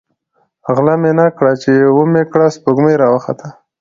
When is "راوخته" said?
3.03-3.47